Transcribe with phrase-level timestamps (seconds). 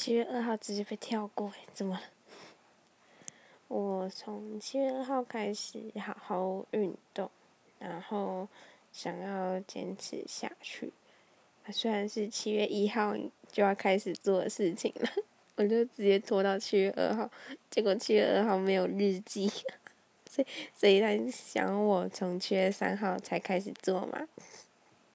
[0.00, 2.00] 七月二号直接被跳过，怎么了？
[3.68, 7.30] 我从七月二号开始好好运动，
[7.78, 8.48] 然后
[8.90, 10.90] 想要坚持下去。
[11.70, 13.14] 虽然是七月一号
[13.52, 15.10] 就要开始做的事情了，
[15.56, 17.30] 我就直接拖到七月二号，
[17.68, 19.52] 结果七月二号没有日记，
[20.30, 24.26] 所以所以他想我从七月三号才开始做嘛。